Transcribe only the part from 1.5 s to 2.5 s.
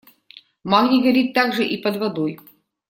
и под водой.